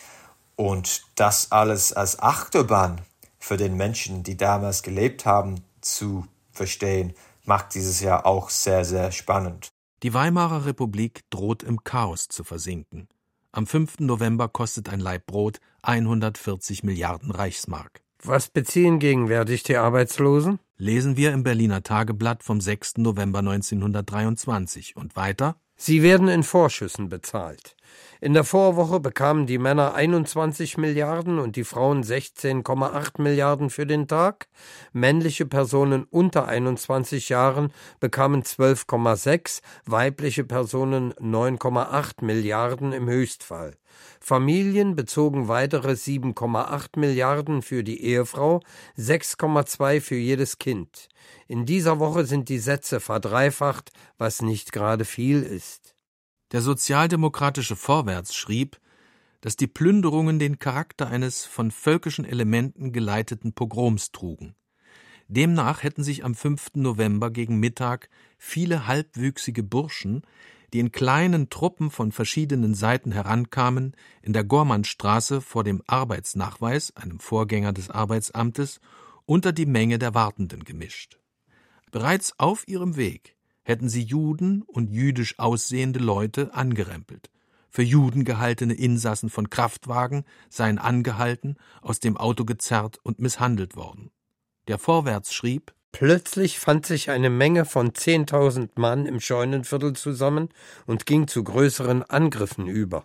[0.62, 3.02] Und das alles als Achterbahn
[3.40, 9.12] für den Menschen, die damals gelebt haben, zu verstehen, macht dieses Jahr auch sehr, sehr
[9.12, 9.70] spannend.
[10.04, 13.08] Die Weimarer Republik droht im Chaos zu versinken.
[13.52, 14.02] Am 5.
[14.02, 18.04] November kostet ein Laib Brot 140 Milliarden Reichsmark.
[18.22, 20.60] Was beziehen gegenwärtig die Arbeitslosen?
[20.78, 22.98] Lesen wir im Berliner Tageblatt vom 6.
[22.98, 25.56] November 1923 und weiter.
[25.76, 27.76] Sie werden in Vorschüssen bezahlt.
[28.24, 34.08] In der Vorwoche bekamen die Männer 21 Milliarden und die Frauen 16,8 Milliarden für den
[34.08, 34.48] Tag.
[34.94, 43.76] Männliche Personen unter 21 Jahren bekamen 12,6, weibliche Personen 9,8 Milliarden im Höchstfall.
[44.20, 48.62] Familien bezogen weitere 7,8 Milliarden für die Ehefrau,
[49.00, 51.10] 6,2 für jedes Kind.
[51.48, 55.96] In dieser Woche sind die Sätze verdreifacht, was nicht gerade viel ist.
[56.52, 58.80] Der sozialdemokratische Vorwärts schrieb,
[59.40, 64.56] dass die Plünderungen den Charakter eines von völkischen Elementen geleiteten Pogroms trugen.
[65.28, 66.72] Demnach hätten sich am 5.
[66.76, 70.24] November gegen Mittag viele halbwüchsige Burschen,
[70.74, 77.20] die in kleinen Truppen von verschiedenen Seiten herankamen, in der Gormannstraße vor dem Arbeitsnachweis, einem
[77.20, 78.82] Vorgänger des Arbeitsamtes,
[79.26, 81.18] unter die Menge der Wartenden gemischt.
[81.92, 87.30] Bereits auf ihrem Weg hätten sie Juden und jüdisch aussehende Leute angerempelt.
[87.70, 94.12] Für Juden gehaltene Insassen von Kraftwagen seien angehalten, aus dem Auto gezerrt und misshandelt worden.
[94.68, 100.50] Der Vorwärts schrieb Plötzlich fand sich eine Menge von zehntausend Mann im Scheunenviertel zusammen
[100.86, 103.04] und ging zu größeren Angriffen über.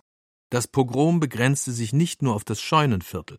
[0.49, 3.37] Das Pogrom begrenzte sich nicht nur auf das Scheunenviertel.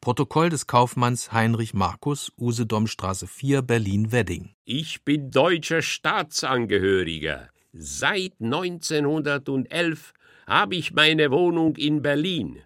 [0.00, 4.54] Protokoll des Kaufmanns Heinrich Markus, Usedomstraße 4, Berlin-Wedding.
[4.64, 7.48] Ich bin deutscher Staatsangehöriger.
[7.72, 10.12] Seit 1911
[10.46, 12.62] habe ich meine Wohnung in Berlin.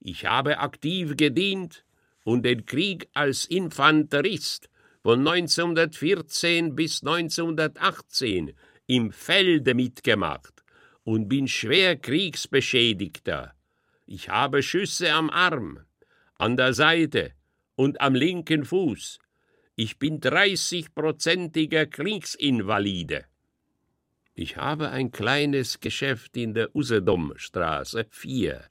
[0.00, 1.84] Ich habe aktiv gedient
[2.24, 4.68] und den Krieg als Infanterist
[5.02, 8.52] von 1914 bis 1918
[8.86, 10.64] im Felde mitgemacht
[11.04, 13.54] und bin schwer Kriegsbeschädigter.
[14.06, 15.80] Ich habe Schüsse am Arm,
[16.38, 17.32] an der Seite
[17.74, 19.18] und am linken Fuß.
[19.74, 23.24] Ich bin 30-prozentiger Kriegsinvalide.
[24.34, 28.62] Ich habe ein kleines Geschäft in der Usedomstraße 4.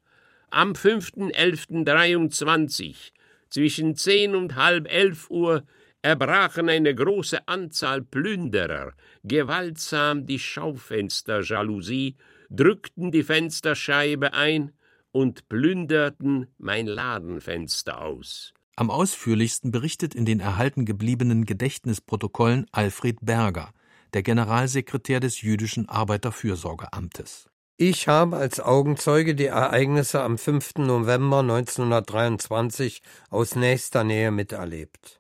[0.50, 3.12] Am 5.11.23
[3.50, 5.64] zwischen 10 und halb elf Uhr
[6.02, 12.16] erbrachen eine große Anzahl Plünderer gewaltsam die Schaufensterjalousie,
[12.50, 14.72] drückten die Fensterscheibe ein
[15.18, 18.54] und plünderten mein Ladenfenster aus.
[18.76, 23.72] Am ausführlichsten berichtet in den erhalten gebliebenen Gedächtnisprotokollen Alfred Berger,
[24.14, 27.50] der Generalsekretär des jüdischen Arbeiterfürsorgeamtes.
[27.78, 30.76] Ich habe als Augenzeuge die Ereignisse am 5.
[30.78, 33.02] November 1923
[33.32, 35.17] aus nächster Nähe miterlebt.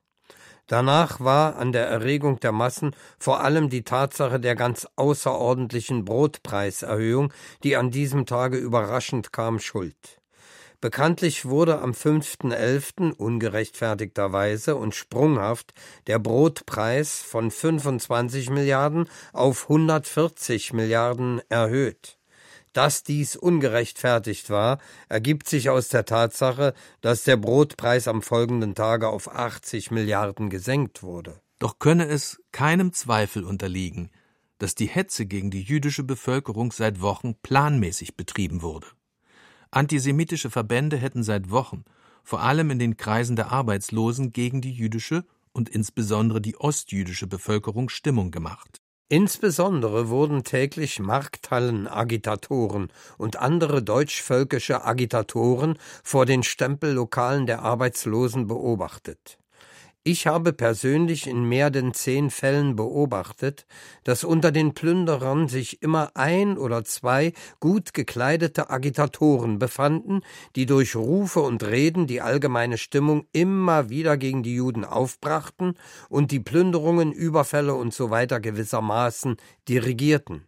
[0.67, 7.31] Danach war an der Erregung der Massen vor allem die Tatsache der ganz außerordentlichen Brotpreiserhöhung,
[7.63, 10.19] die an diesem Tage überraschend kam, schuld.
[10.79, 13.13] Bekanntlich wurde am 5.11.
[13.13, 15.73] ungerechtfertigterweise und sprunghaft
[16.05, 22.16] der Brotpreis von 25 Milliarden auf 140 Milliarden erhöht.
[22.77, 24.77] Dass dies ungerechtfertigt war,
[25.09, 31.01] ergibt sich aus der Tatsache, dass der Brotpreis am folgenden Tage auf 80 Milliarden gesenkt
[31.01, 31.41] wurde.
[31.57, 34.11] Doch könne es keinem Zweifel unterliegen,
[34.59, 38.85] dass die Hetze gegen die jüdische Bevölkerung seit Wochen planmäßig betrieben wurde.
[39.71, 41.83] Antisemitische Verbände hätten seit Wochen,
[42.23, 47.89] vor allem in den Kreisen der Arbeitslosen, gegen die jüdische und insbesondere die ostjüdische Bevölkerung
[47.89, 48.83] Stimmung gemacht.
[49.09, 59.37] Insbesondere wurden täglich Markthallen-Agitatoren und andere deutschvölkische Agitatoren vor den Stempellokalen der Arbeitslosen beobachtet
[60.03, 63.65] ich habe persönlich in mehr denn zehn Fällen beobachtet,
[64.05, 70.21] dass unter den Plünderern sich immer ein oder zwei gut gekleidete Agitatoren befanden,
[70.55, 75.73] die durch Rufe und Reden die allgemeine Stimmung immer wieder gegen die Juden aufbrachten
[76.07, 79.35] und die Plünderungen, Überfälle und so gewissermaßen
[79.67, 80.47] dirigierten.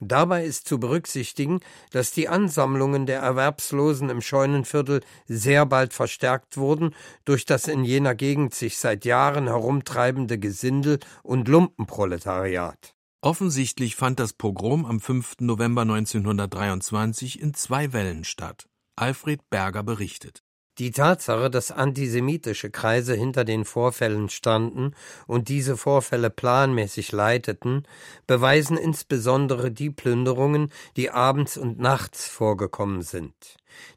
[0.00, 6.94] Dabei ist zu berücksichtigen, dass die Ansammlungen der Erwerbslosen im Scheunenviertel sehr bald verstärkt wurden
[7.24, 12.94] durch das in jener Gegend sich seit Jahren herumtreibende Gesindel und Lumpenproletariat.
[13.20, 15.36] Offensichtlich fand das Pogrom am 5.
[15.40, 18.68] November 1923 in zwei Wellen statt.
[18.94, 20.44] Alfred Berger berichtet.
[20.78, 24.94] Die Tatsache, dass antisemitische Kreise hinter den Vorfällen standen
[25.26, 27.82] und diese Vorfälle planmäßig leiteten,
[28.28, 33.34] beweisen insbesondere die Plünderungen, die abends und nachts vorgekommen sind.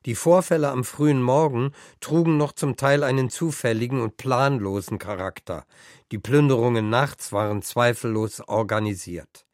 [0.07, 5.65] Die Vorfälle am frühen Morgen trugen noch zum Teil einen zufälligen und planlosen Charakter.
[6.11, 9.45] Die Plünderungen nachts waren zweifellos organisiert.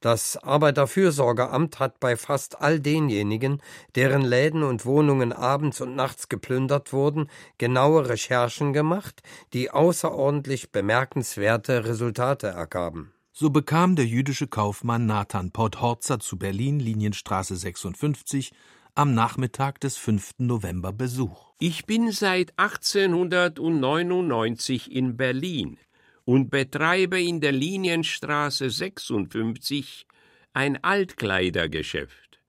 [0.00, 3.60] Das Arbeiterfürsorgeamt hat bei fast all denjenigen,
[3.96, 11.84] deren Läden und Wohnungen abends und nachts geplündert wurden, genaue Recherchen gemacht, die außerordentlich bemerkenswerte
[11.84, 13.12] Resultate ergaben.
[13.32, 18.52] So bekam der jüdische Kaufmann Nathan Podhorzer zu Berlin Linienstraße 56
[18.94, 20.36] am Nachmittag des 5.
[20.38, 21.52] November Besuch.
[21.58, 25.78] Ich bin seit 1899 in Berlin
[26.24, 30.06] und betreibe in der Linienstraße 56
[30.52, 32.40] ein Altkleidergeschäft.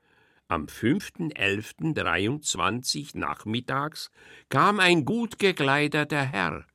[0.48, 4.10] Am 5.11.23 nachmittags
[4.50, 6.66] kam ein gut gekleideter Herr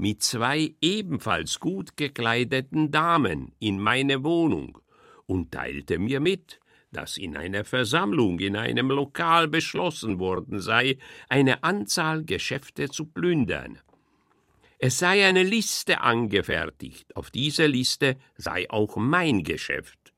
[0.00, 4.78] mit zwei ebenfalls gut gekleideten Damen in meine Wohnung
[5.26, 6.58] und teilte mir mit,
[6.90, 10.96] dass in einer Versammlung in einem Lokal beschlossen worden sei,
[11.28, 13.78] eine Anzahl Geschäfte zu plündern.
[14.82, 20.14] Es sei eine Liste angefertigt, auf dieser Liste sei auch mein Geschäft.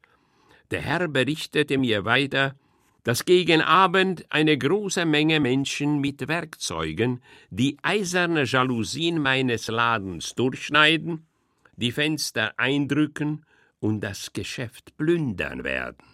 [0.70, 2.54] Der Herr berichtete mir weiter,
[3.02, 7.20] dass gegen Abend eine große Menge Menschen mit Werkzeugen
[7.50, 11.26] die eiserne Jalousien meines Ladens durchschneiden,
[11.74, 13.44] die Fenster eindrücken
[13.80, 16.06] und das Geschäft plündern werden.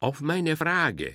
[0.00, 1.14] Auf meine Frage,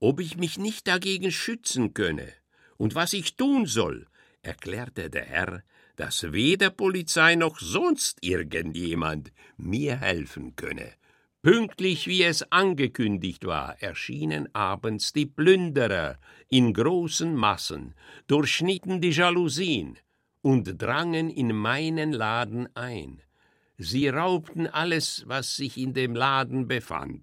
[0.00, 2.32] ob ich mich nicht dagegen schützen könne
[2.76, 4.08] und was ich tun soll,
[4.42, 5.62] erklärte der Herr,
[6.02, 10.94] dass weder Polizei noch sonst irgendjemand mir helfen könne.
[11.42, 17.94] Pünktlich wie es angekündigt war, erschienen abends die Plünderer in großen Massen,
[18.26, 19.96] durchschnitten die Jalousien
[20.40, 23.22] und drangen in meinen Laden ein.
[23.78, 27.22] Sie raubten alles, was sich in dem Laden befand.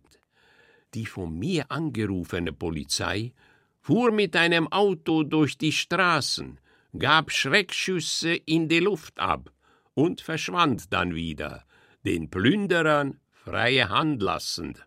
[0.94, 3.34] Die von mir angerufene Polizei
[3.82, 6.62] fuhr mit einem Auto durch die Straßen,
[6.98, 9.52] gab Schreckschüsse in die Luft ab
[9.94, 11.64] und verschwand dann wieder,
[12.06, 14.86] den Plünderern freie Hand lassend.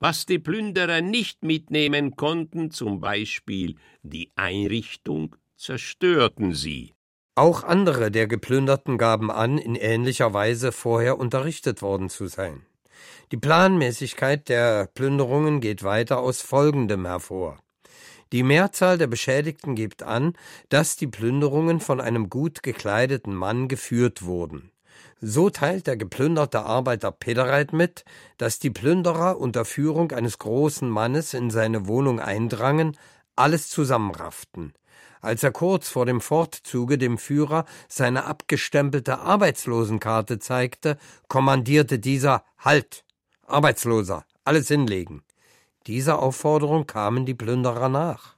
[0.00, 6.92] Was die Plünderer nicht mitnehmen konnten, zum Beispiel die Einrichtung, zerstörten sie.
[7.36, 12.66] Auch andere der Geplünderten gaben an, in ähnlicher Weise vorher unterrichtet worden zu sein.
[13.32, 17.63] Die Planmäßigkeit der Plünderungen geht weiter aus Folgendem hervor.
[18.34, 20.32] Die Mehrzahl der Beschädigten gibt an,
[20.68, 24.72] dass die Plünderungen von einem gut gekleideten Mann geführt wurden.
[25.20, 28.04] So teilt der geplünderte Arbeiter Pedereit mit,
[28.36, 32.98] dass die Plünderer unter Führung eines großen Mannes in seine Wohnung eindrangen,
[33.36, 34.74] alles zusammenrafften.
[35.20, 43.04] Als er kurz vor dem Fortzuge dem Führer seine abgestempelte Arbeitslosenkarte zeigte, kommandierte dieser Halt.
[43.46, 45.22] Arbeitsloser, alles hinlegen.
[45.86, 48.36] Dieser Aufforderung kamen die Plünderer nach.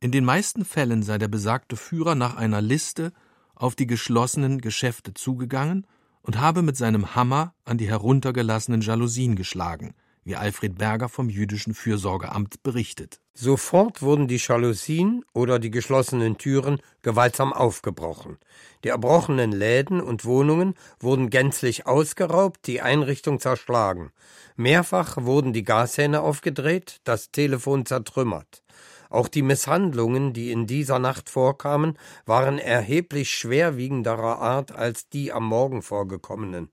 [0.00, 3.12] In den meisten Fällen sei der besagte Führer nach einer Liste
[3.54, 5.86] auf die geschlossenen Geschäfte zugegangen
[6.22, 9.94] und habe mit seinem Hammer an die heruntergelassenen Jalousien geschlagen,
[10.30, 13.20] wie Alfred Berger vom jüdischen Fürsorgeamt berichtet.
[13.34, 18.38] Sofort wurden die Jalousien oder die geschlossenen Türen gewaltsam aufgebrochen.
[18.84, 24.12] Die erbrochenen Läden und Wohnungen wurden gänzlich ausgeraubt, die Einrichtung zerschlagen.
[24.54, 28.62] Mehrfach wurden die Gashähne aufgedreht, das Telefon zertrümmert.
[29.08, 35.44] Auch die Misshandlungen, die in dieser Nacht vorkamen, waren erheblich schwerwiegenderer Art als die am
[35.46, 36.70] Morgen vorgekommenen.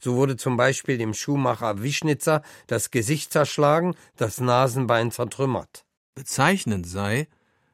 [0.00, 5.84] So wurde zum Beispiel dem Schuhmacher Wischnitzer das Gesicht zerschlagen, das Nasenbein zertrümmert.
[6.14, 7.28] Bezeichnend sei,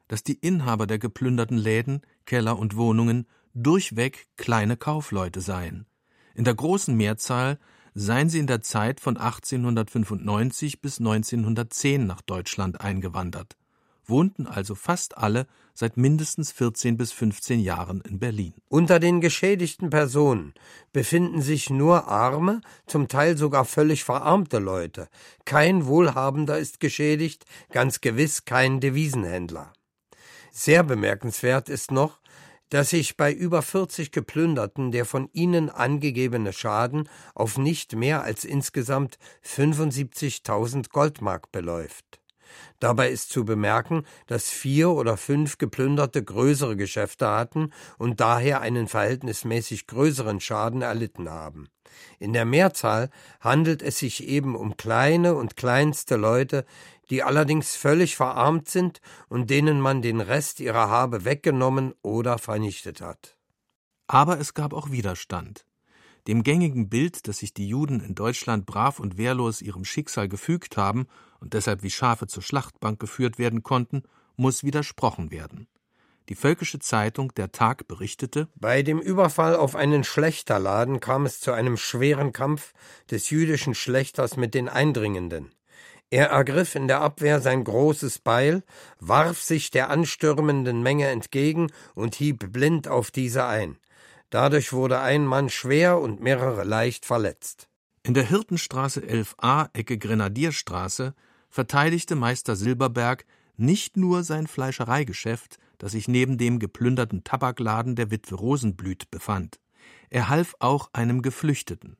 [0.07, 5.85] dass die Inhaber der geplünderten Läden, Keller und Wohnungen durchweg kleine Kaufleute seien.
[6.35, 7.59] In der großen Mehrzahl
[7.93, 13.57] seien sie in der Zeit von 1895 bis 1910 nach Deutschland eingewandert,
[14.09, 18.53] wohnten also fast alle seit mindestens 14 bis 15 Jahren in Berlin.
[18.67, 20.53] Unter den geschädigten Personen
[20.91, 25.07] befinden sich nur arme, zum Teil sogar völlig verarmte Leute.
[25.45, 29.73] Kein Wohlhabender ist geschädigt, ganz gewiss kein Devisenhändler.
[30.51, 32.19] Sehr bemerkenswert ist noch,
[32.69, 38.43] dass sich bei über 40 Geplünderten der von ihnen angegebene Schaden auf nicht mehr als
[38.43, 42.19] insgesamt 75.000 Goldmark beläuft.
[42.79, 48.87] Dabei ist zu bemerken, dass vier oder fünf Geplünderte größere Geschäfte hatten und daher einen
[48.87, 51.67] verhältnismäßig größeren Schaden erlitten haben.
[52.19, 56.65] In der Mehrzahl handelt es sich eben um kleine und kleinste Leute,
[57.09, 63.01] die allerdings völlig verarmt sind und denen man den Rest ihrer Habe weggenommen oder vernichtet
[63.01, 63.37] hat.
[64.07, 65.65] Aber es gab auch Widerstand.
[66.27, 70.75] Dem gängigen Bild, dass sich die Juden in Deutschland brav und wehrlos ihrem Schicksal gefügt
[70.75, 71.07] haben
[71.39, 74.03] und deshalb wie Schafe zur Schlachtbank geführt werden konnten,
[74.35, 75.67] muss widersprochen werden.
[76.27, 81.53] Die Völkische Zeitung Der Tag berichtete Bei dem Überfall auf einen Schlächterladen kam es zu
[81.53, 82.73] einem schweren Kampf
[83.09, 85.53] des jüdischen Schlächters mit den Eindringenden.
[86.09, 88.63] Er ergriff in der Abwehr sein großes Beil,
[88.99, 93.77] warf sich der anstürmenden Menge entgegen und hieb blind auf diese ein.
[94.29, 97.69] Dadurch wurde ein Mann schwer und mehrere leicht verletzt.
[98.03, 101.13] In der Hirtenstraße 11a, Ecke Grenadierstraße,
[101.49, 103.25] verteidigte Meister Silberberg
[103.55, 109.59] nicht nur sein Fleischereigeschäft, das sich neben dem geplünderten Tabakladen der Witwe Rosenblüt befand.
[110.09, 111.97] Er half auch einem Geflüchteten.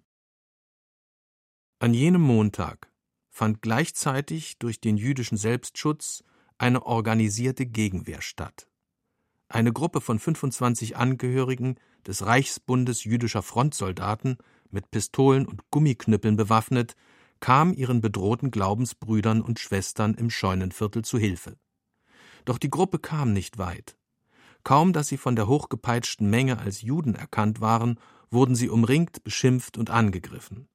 [1.80, 2.91] An jenem Montag,
[3.30, 6.24] fand gleichzeitig durch den jüdischen Selbstschutz
[6.58, 8.68] eine organisierte Gegenwehr statt.
[9.50, 11.76] Eine Gruppe von 25 Angehörigen
[12.06, 14.38] des Reichsbundes jüdischer Frontsoldaten,
[14.70, 16.95] mit Pistolen und Gummiknüppeln bewaffnet,
[17.39, 21.58] kam ihren bedrohten Glaubensbrüdern und Schwestern im Scheunenviertel zu Hilfe.
[22.43, 23.98] Doch die Gruppe kam nicht weit.
[24.64, 29.78] Kaum dass sie von der hochgepeitschten Menge als Juden erkannt waren, wurden sie umringt, beschimpft
[29.78, 30.68] und angegriffen.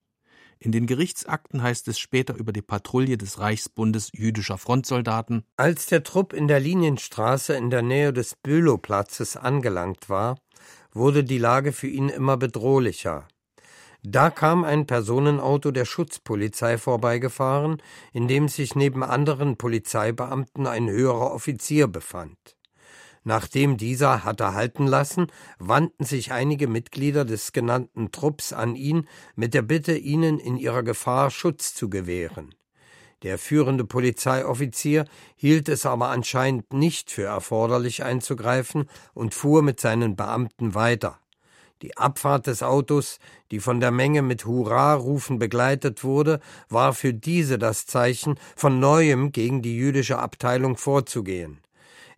[0.64, 6.04] In den Gerichtsakten heißt es später über die Patrouille des Reichsbundes jüdischer Frontsoldaten Als der
[6.04, 10.38] Trupp in der Linienstraße in der Nähe des Bülowplatzes angelangt war,
[10.92, 13.26] wurde die Lage für ihn immer bedrohlicher.
[14.04, 17.82] Da kam ein Personenauto der Schutzpolizei vorbeigefahren,
[18.12, 22.38] in dem sich neben anderen Polizeibeamten ein höherer Offizier befand.
[23.24, 29.06] Nachdem dieser hatte halten lassen, wandten sich einige Mitglieder des genannten Trupps an ihn
[29.36, 32.54] mit der Bitte, ihnen in ihrer Gefahr Schutz zu gewähren.
[33.22, 35.04] Der führende Polizeioffizier
[35.36, 41.20] hielt es aber anscheinend nicht für erforderlich einzugreifen und fuhr mit seinen Beamten weiter.
[41.82, 43.18] Die Abfahrt des Autos,
[43.52, 49.30] die von der Menge mit Hurrarufen begleitet wurde, war für diese das Zeichen, von neuem
[49.30, 51.60] gegen die jüdische Abteilung vorzugehen.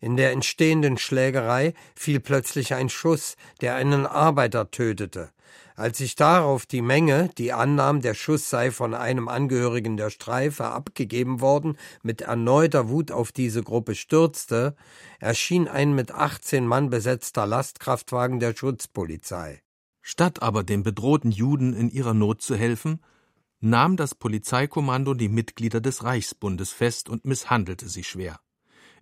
[0.00, 5.30] In der entstehenden Schlägerei fiel plötzlich ein Schuss, der einen Arbeiter tötete.
[5.76, 10.66] Als sich darauf die Menge, die annahm, der Schuss sei von einem Angehörigen der Streife
[10.66, 14.76] abgegeben worden, mit erneuter Wut auf diese Gruppe stürzte,
[15.18, 19.62] erschien ein mit 18 Mann besetzter Lastkraftwagen der Schutzpolizei.
[20.00, 23.00] Statt aber dem bedrohten Juden in ihrer Not zu helfen,
[23.60, 28.38] nahm das Polizeikommando die Mitglieder des Reichsbundes fest und misshandelte sie schwer.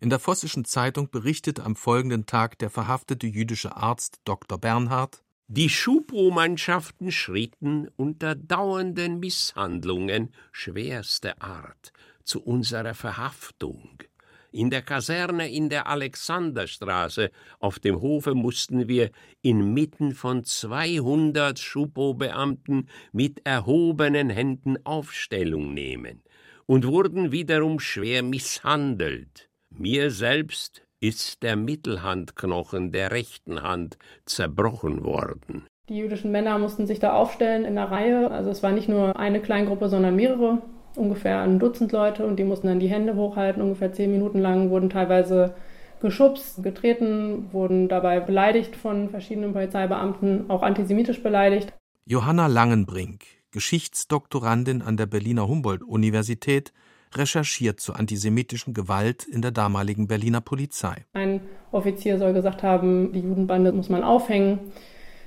[0.03, 4.59] In der Vossischen Zeitung berichtet am folgenden Tag der verhaftete jüdische Arzt Dr.
[4.59, 11.93] Bernhard die Schupo-Mannschaften schritten unter dauernden Misshandlungen schwerster Art
[12.25, 14.03] zu unserer Verhaftung.
[14.51, 17.31] In der Kaserne in der Alexanderstraße
[17.61, 26.25] auf dem Hofe mussten wir inmitten von 200 Schupo-Beamten mit erhobenen Händen Aufstellung nehmen
[26.67, 29.52] und wurden wiederum schwer misshandelt.
[29.79, 35.67] Mir selbst ist der Mittelhandknochen der rechten Hand zerbrochen worden.
[35.89, 38.31] Die jüdischen Männer mussten sich da aufstellen in der Reihe.
[38.31, 40.63] Also es war nicht nur eine Kleingruppe, sondern mehrere,
[40.95, 44.71] ungefähr ein Dutzend Leute und die mussten dann die Hände hochhalten, ungefähr zehn Minuten lang,
[44.71, 45.55] wurden teilweise
[46.01, 51.73] geschubst, getreten, wurden dabei beleidigt von verschiedenen Polizeibeamten, auch antisemitisch beleidigt.
[52.05, 56.73] Johanna Langenbrink, Geschichtsdoktorandin an der Berliner Humboldt-Universität,
[57.17, 61.05] recherchiert zur antisemitischen Gewalt in der damaligen Berliner Polizei.
[61.13, 61.41] Ein
[61.71, 64.61] Offizier soll gesagt haben, die Judenbande muss man aufhängen.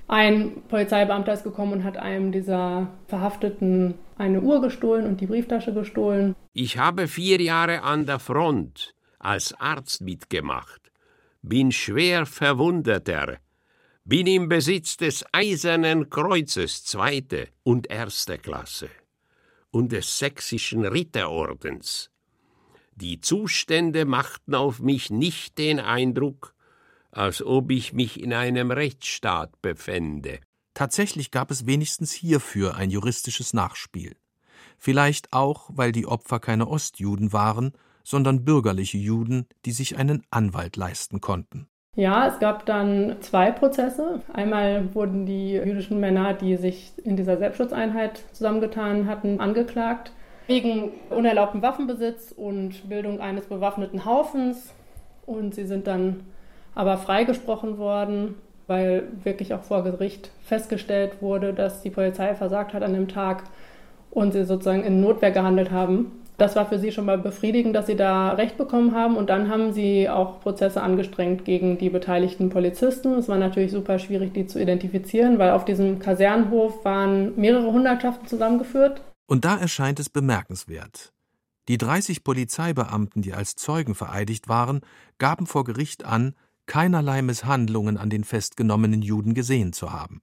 [0.08, 5.74] Ein Polizeibeamter ist gekommen und hat einem dieser Verhafteten eine Uhr gestohlen und die Brieftasche
[5.74, 6.36] gestohlen.
[6.54, 10.92] Ich habe vier Jahre an der Front als Arzt mitgemacht,
[11.42, 13.38] bin schwer verwundeter,
[14.04, 18.90] bin im Besitz des Eisernen Kreuzes zweite und erste Klasse
[19.76, 22.10] und des sächsischen Ritterordens.
[22.96, 26.56] Die Zustände machten auf mich nicht den Eindruck,
[27.12, 30.40] als ob ich mich in einem Rechtsstaat befände.
[30.74, 34.16] Tatsächlich gab es wenigstens hierfür ein juristisches Nachspiel.
[34.78, 37.74] Vielleicht auch, weil die Opfer keine Ostjuden waren,
[38.06, 41.68] sondern bürgerliche Juden, die sich einen Anwalt leisten konnten.
[41.96, 44.22] Ja, es gab dann zwei Prozesse.
[44.34, 50.12] Einmal wurden die jüdischen Männer, die sich in dieser Selbstschutzeinheit zusammengetan hatten, angeklagt
[50.48, 54.74] wegen unerlaubten Waffenbesitz und Bildung eines bewaffneten Haufens.
[55.26, 56.22] Und sie sind dann
[56.76, 58.36] aber freigesprochen worden,
[58.68, 63.44] weil wirklich auch vor Gericht festgestellt wurde, dass die Polizei versagt hat an dem Tag
[64.12, 66.12] und sie sozusagen in Notwehr gehandelt haben.
[66.38, 69.16] Das war für sie schon mal befriedigend, dass sie da Recht bekommen haben.
[69.16, 73.14] Und dann haben sie auch Prozesse angestrengt gegen die beteiligten Polizisten.
[73.14, 78.28] Es war natürlich super schwierig, die zu identifizieren, weil auf diesem Kasernenhof waren mehrere Hundertschaften
[78.28, 79.02] zusammengeführt.
[79.28, 81.14] Und da erscheint es bemerkenswert.
[81.68, 84.82] Die 30 Polizeibeamten, die als Zeugen vereidigt waren,
[85.18, 86.36] gaben vor Gericht an,
[86.68, 90.22] keinerlei Misshandlungen an den festgenommenen Juden gesehen zu haben.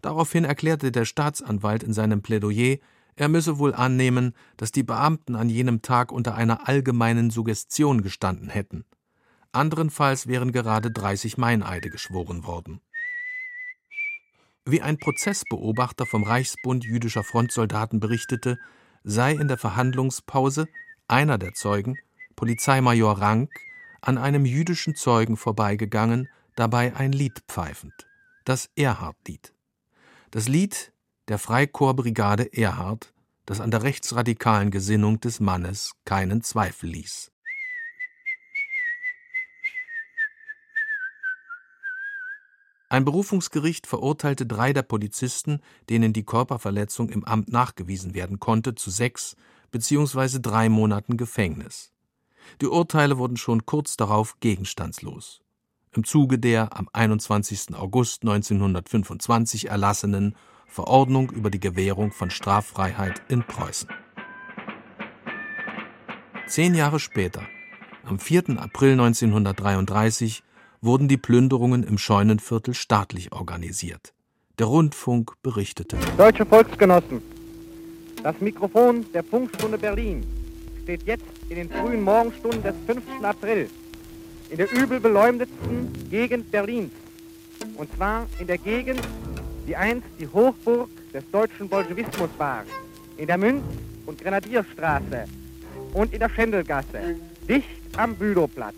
[0.00, 2.78] Daraufhin erklärte der Staatsanwalt in seinem Plädoyer,
[3.16, 8.48] er müsse wohl annehmen, dass die Beamten an jenem Tag unter einer allgemeinen Suggestion gestanden
[8.48, 8.84] hätten.
[9.52, 12.80] Anderenfalls wären gerade 30 Meineide geschworen worden.
[14.64, 18.58] Wie ein Prozessbeobachter vom Reichsbund jüdischer Frontsoldaten berichtete,
[19.04, 20.68] sei in der Verhandlungspause
[21.08, 21.98] einer der Zeugen,
[22.36, 23.50] Polizeimajor Rank,
[24.00, 28.06] an einem jüdischen Zeugen vorbeigegangen, dabei ein Lied pfeifend,
[28.44, 29.52] das Erhard-Lied.
[30.30, 30.91] Das Lied
[31.32, 33.14] der Freikorpsbrigade Erhard,
[33.46, 37.32] das an der rechtsradikalen Gesinnung des Mannes keinen Zweifel ließ.
[42.90, 48.90] Ein Berufungsgericht verurteilte drei der Polizisten, denen die Körperverletzung im Amt nachgewiesen werden konnte, zu
[48.90, 49.34] sechs
[49.70, 50.38] bzw.
[50.38, 51.94] drei Monaten Gefängnis.
[52.60, 55.40] Die Urteile wurden schon kurz darauf gegenstandslos.
[55.92, 57.74] Im Zuge der am 21.
[57.74, 60.36] August 1925 erlassenen
[60.72, 63.90] Verordnung über die Gewährung von Straffreiheit in Preußen.
[66.46, 67.42] Zehn Jahre später,
[68.04, 68.56] am 4.
[68.56, 70.42] April 1933,
[70.80, 74.14] wurden die Plünderungen im Scheunenviertel staatlich organisiert.
[74.58, 75.98] Der Rundfunk berichtete.
[76.16, 77.20] Deutsche Volksgenossen,
[78.22, 80.26] das Mikrofon der Funkstunde Berlin
[80.82, 83.02] steht jetzt in den frühen Morgenstunden des 5.
[83.22, 83.68] April
[84.48, 86.92] in der übel beleumdetsten Gegend Berlins.
[87.76, 89.00] Und zwar in der Gegend,
[89.66, 92.64] die einst die Hochburg des deutschen Bolschewismus war,
[93.16, 93.62] in der Münz-
[94.06, 95.24] und Grenadierstraße
[95.92, 97.16] und in der Schendelgasse,
[97.48, 98.74] dicht am Bülowplatz.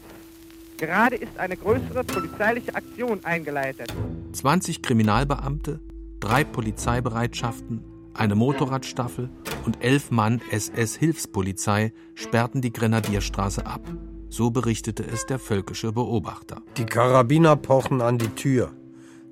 [0.76, 3.92] Gerade ist eine größere polizeiliche Aktion eingeleitet.
[4.32, 5.80] 20 Kriminalbeamte,
[6.18, 9.30] drei Polizeibereitschaften, eine Motorradstaffel
[9.64, 13.82] und elf Mann SS-Hilfspolizei sperrten die Grenadierstraße ab.
[14.28, 16.62] So berichtete es der völkische Beobachter.
[16.76, 18.72] Die Karabiner pochen an die Tür,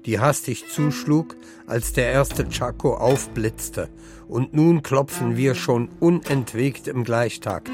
[0.07, 1.37] die hastig zuschlug,
[1.67, 3.89] als der erste Chaco aufblitzte.
[4.29, 7.71] Und nun klopfen wir schon unentwegt im Gleichtakt.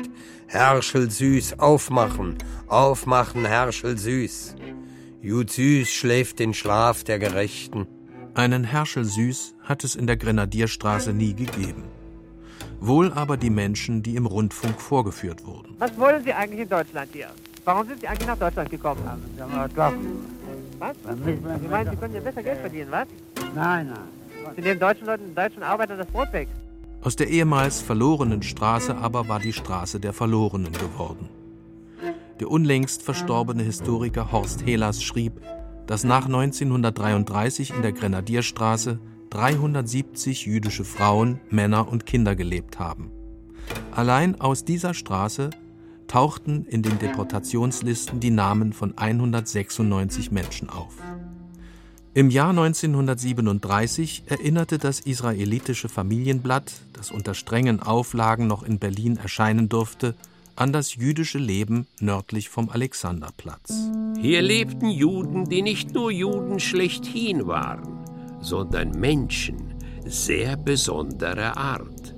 [0.47, 4.57] Herrschel süß, aufmachen, aufmachen, Herrschel süß.
[5.21, 7.87] Jud süß schläft den Schlaf der Gerechten.
[8.35, 11.85] Einen Herrschel süß hat es in der Grenadierstraße nie gegeben.
[12.81, 15.75] Wohl aber die Menschen, die im Rundfunk vorgeführt wurden.
[15.79, 17.29] Was wollen Sie eigentlich in Deutschland hier?
[17.65, 19.03] Warum sind Sie eigentlich nach Deutschland gekommen?
[20.79, 20.97] Was?
[21.25, 23.09] Sie meinen, Sie können ja besser Geld verdienen, was?
[23.55, 24.55] Nein, nein.
[24.57, 26.49] Sie nehmen deutschen Leuten, deutschen Arbeitern das Brot weg.
[27.03, 31.29] Aus der ehemals verlorenen Straße aber war die Straße der Verlorenen geworden.
[32.41, 35.41] Der unlängst verstorbene Historiker Horst Helas schrieb,
[35.87, 38.99] dass nach 1933 in der Grenadierstraße
[39.31, 43.11] 370 jüdische Frauen, Männer und Kinder gelebt haben.
[43.91, 45.51] Allein aus dieser Straße
[46.09, 50.95] tauchten in den Deportationslisten die Namen von 196 Menschen auf.
[52.15, 59.69] Im Jahr 1937 erinnerte das israelitische Familienblatt, das unter strengen Auflagen noch in Berlin erscheinen
[59.69, 60.17] durfte,
[60.57, 63.73] an das jüdische Leben nördlich vom Alexanderplatz.
[64.21, 68.05] Hier lebten Juden, die nicht nur Juden schlechthin waren,
[68.41, 72.15] sondern Menschen sehr besonderer Art.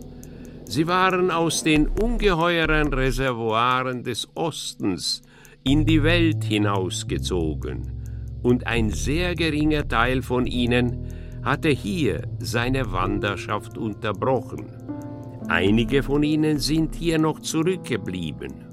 [0.71, 5.21] Sie waren aus den ungeheuren Reservoiren des Ostens
[5.65, 7.91] in die Welt hinausgezogen,
[8.45, 11.09] und ein sehr geringer Teil von ihnen
[11.43, 14.71] hatte hier seine Wanderschaft unterbrochen.
[15.49, 18.65] Einige von ihnen sind hier noch zurückgeblieben.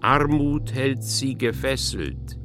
[0.00, 2.36] Armut hält sie gefesselt.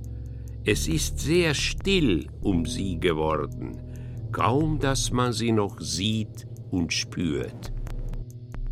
[0.65, 3.81] Es ist sehr still um sie geworden,
[4.31, 7.73] kaum dass man sie noch sieht und spürt.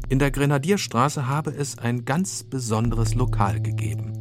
[0.08, 4.14] In der Grenadierstraße habe es ein ganz besonderes Lokal gegeben.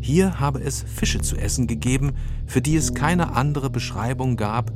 [0.00, 2.12] Hier habe es Fische zu essen gegeben,
[2.46, 4.72] für die es keine andere Beschreibung gab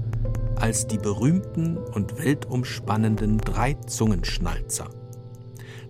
[0.56, 4.90] als die berühmten und weltumspannenden Drei-Zungenschnalzer.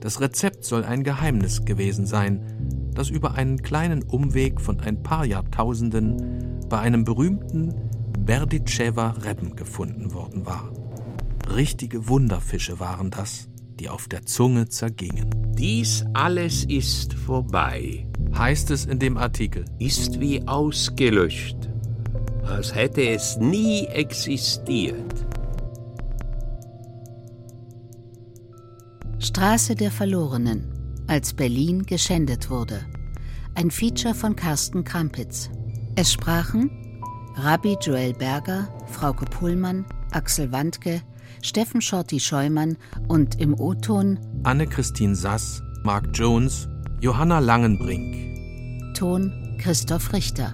[0.01, 5.25] Das Rezept soll ein Geheimnis gewesen sein, das über einen kleinen Umweg von ein paar
[5.25, 7.75] Jahrtausenden bei einem berühmten
[8.19, 10.71] Berditschewer Rebben gefunden worden war.
[11.55, 13.48] Richtige Wunderfische waren das,
[13.79, 15.31] die auf der Zunge zergingen.
[15.57, 18.07] Dies alles ist vorbei,
[18.37, 19.65] heißt es in dem Artikel.
[19.79, 21.57] Ist wie ausgelöscht,
[22.45, 25.27] als hätte es nie existiert.
[29.19, 32.81] Straße der Verlorenen, als Berlin geschändet wurde.
[33.55, 35.51] Ein Feature von Carsten Krampitz.
[35.97, 36.71] Es sprachen
[37.35, 41.03] Rabbi Joel Berger, Frauke Pullmann, Axel Wandke,
[41.43, 42.77] Steffen Schorti Scheumann
[43.09, 46.69] und im O-Ton Anne-Christine Sass, Mark Jones,
[47.01, 48.95] Johanna Langenbrink.
[48.95, 50.53] Ton Christoph Richter.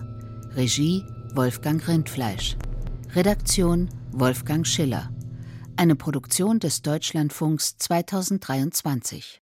[0.54, 1.04] Regie
[1.34, 2.56] Wolfgang Rindfleisch.
[3.14, 5.10] Redaktion Wolfgang Schiller.
[5.76, 9.40] Eine Produktion des Deutschlandfunks 2023.